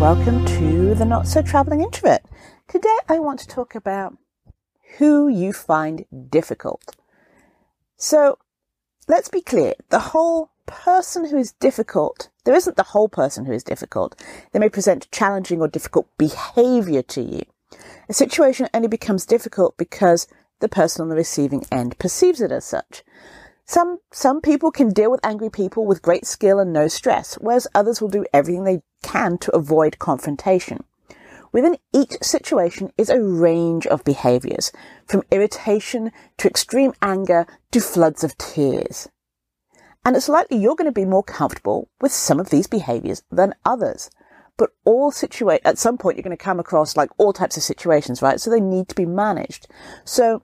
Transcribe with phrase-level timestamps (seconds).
[0.00, 2.22] welcome to the Not So Traveling Introvert.
[2.66, 4.16] Today I want to talk about
[4.96, 6.96] who you find difficult.
[7.98, 8.38] So
[9.06, 13.52] let's be clear the whole person who is difficult, there isn't the whole person who
[13.52, 14.18] is difficult.
[14.52, 17.42] They may present challenging or difficult behavior to you.
[18.08, 20.26] A situation only becomes difficult because
[20.60, 23.04] the person on the receiving end perceives it as such.
[23.68, 27.66] Some, some people can deal with angry people with great skill and no stress, whereas
[27.74, 30.84] others will do everything they can to avoid confrontation.
[31.52, 34.72] Within each situation is a range of behaviors,
[35.04, 39.10] from irritation to extreme anger to floods of tears.
[40.02, 43.54] And it's likely you're going to be more comfortable with some of these behaviors than
[43.66, 44.08] others.
[44.56, 47.62] But all situate, at some point you're going to come across like all types of
[47.62, 48.40] situations, right?
[48.40, 49.68] So they need to be managed.
[50.06, 50.42] So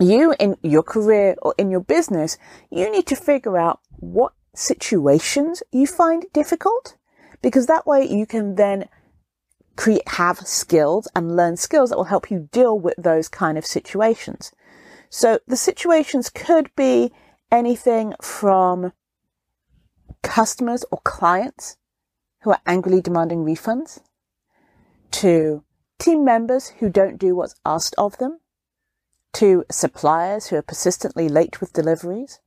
[0.00, 2.36] you in your career or in your business,
[2.70, 6.96] you need to figure out what situations you find difficult
[7.42, 8.88] because that way you can then
[9.76, 13.66] create, have skills and learn skills that will help you deal with those kind of
[13.66, 14.52] situations.
[15.10, 17.12] So the situations could be
[17.50, 18.92] anything from
[20.22, 21.76] customers or clients
[22.42, 24.00] who are angrily demanding refunds
[25.12, 25.62] to
[25.98, 28.40] team members who don't do what's asked of them
[29.34, 32.40] to suppliers who are persistently late with deliveries,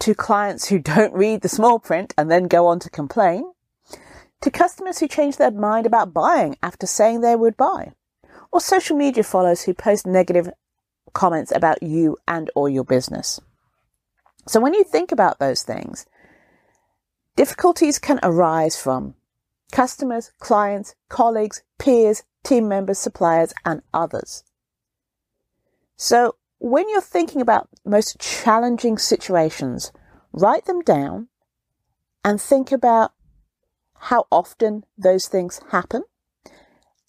[0.00, 3.52] to clients who don't read the small print and then go on to complain,
[4.40, 7.92] to customers who change their mind about buying after saying they would buy,
[8.50, 10.50] or social media followers who post negative
[11.12, 13.40] comments about you and or your business.
[14.46, 16.06] So when you think about those things,
[17.36, 19.14] difficulties can arise from
[19.70, 24.42] customers, clients, colleagues, peers, team members, suppliers, and others.
[25.96, 29.92] So when you're thinking about most challenging situations,
[30.32, 31.28] write them down
[32.24, 33.12] and think about
[33.94, 36.04] how often those things happen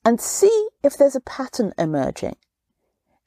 [0.06, 2.36] and see if there's a pattern emerging.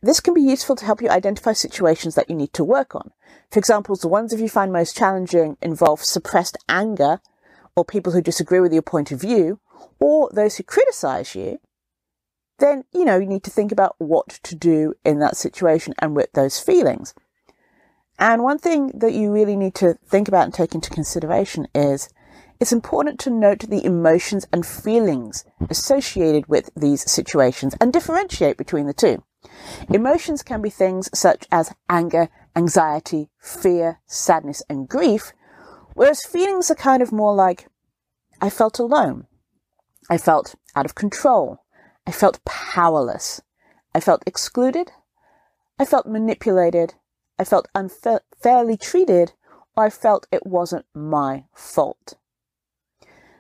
[0.02, 3.12] This can be useful to help you identify situations that you need to work on.
[3.50, 7.20] For example, the ones that you find most challenging involve suppressed anger
[7.74, 9.58] or people who disagree with your point of view
[9.98, 11.58] or those who criticize you
[12.58, 16.16] then, you know, you need to think about what to do in that situation and
[16.16, 17.14] with those feelings.
[18.18, 22.08] And one thing that you really need to think about and take into consideration is
[22.58, 28.86] it's important to note the emotions and feelings associated with these situations and differentiate between
[28.86, 29.22] the two.
[29.92, 35.32] Emotions can be things such as anger, anxiety, fear, sadness, and grief,
[35.94, 37.68] whereas feelings are kind of more like,
[38.40, 39.26] I felt alone.
[40.08, 41.60] I felt out of control.
[42.06, 43.40] I felt powerless.
[43.94, 44.92] I felt excluded.
[45.78, 46.94] I felt manipulated.
[47.38, 49.32] I felt unfairly treated,
[49.76, 52.14] or I felt it wasn't my fault.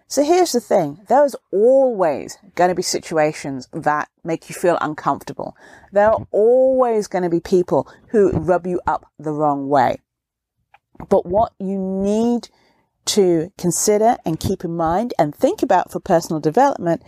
[0.08, 1.00] So here's the thing.
[1.08, 5.56] There's always going to be situations that make you feel uncomfortable.
[5.92, 9.98] There are always going to be people who rub you up the wrong way.
[11.08, 12.48] But what you need
[13.06, 17.02] to consider and keep in mind and think about for personal development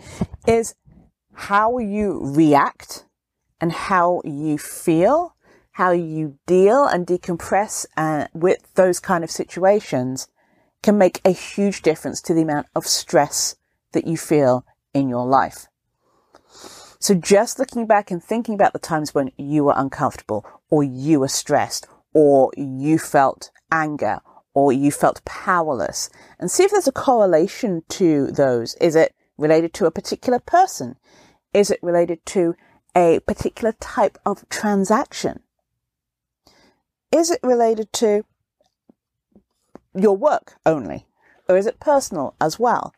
[0.47, 0.75] is
[1.39, 3.05] how you react
[3.61, 5.35] and how you feel,
[5.71, 10.27] how you deal and decompress uh, with those kind of situations
[10.83, 13.55] can make a huge difference to the amount of stress
[13.93, 15.67] that you feel in your life.
[16.99, 21.21] So just looking back and thinking about the times when you were uncomfortable or you
[21.21, 24.19] were stressed or you felt anger
[24.53, 28.75] or you felt powerless and see if there's a correlation to those.
[28.75, 30.97] Is it related to a particular person?
[31.53, 32.55] Is it related to
[32.95, 35.41] a particular type of transaction?
[37.11, 38.23] Is it related to
[39.95, 41.07] your work only?
[41.47, 42.93] Or is it personal as well?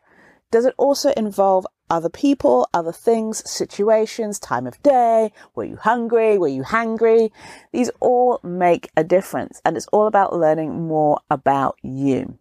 [0.50, 5.32] Does it also involve other people, other things, situations, time of day?
[5.54, 6.36] Were you hungry?
[6.36, 7.30] Were you hangry?
[7.72, 12.38] These all make a difference and it's all about learning more about you.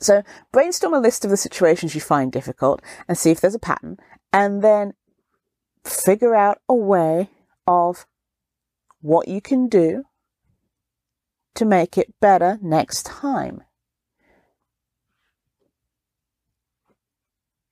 [0.00, 0.22] So
[0.52, 3.98] brainstorm a list of the situations you find difficult and see if there's a pattern
[4.32, 4.94] and then
[5.84, 7.30] figure out a way
[7.66, 8.06] of
[9.00, 10.04] what you can do
[11.54, 13.62] to make it better next time.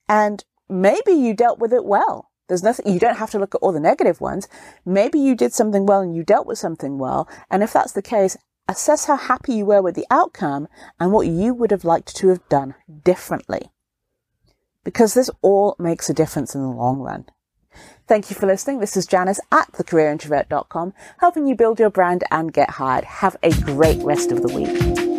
[0.07, 2.31] And maybe you dealt with it well.
[2.47, 4.49] There's nothing, you don't have to look at all the negative ones.
[4.85, 7.29] Maybe you did something well and you dealt with something well.
[7.49, 8.35] And if that's the case,
[8.67, 10.67] assess how happy you were with the outcome
[10.99, 12.75] and what you would have liked to have done
[13.05, 13.71] differently.
[14.83, 17.25] Because this all makes a difference in the long run.
[18.07, 18.79] Thank you for listening.
[18.79, 23.05] This is Janice at thecareerintrovert.com, helping you build your brand and get hired.
[23.05, 25.10] Have a great rest of the week.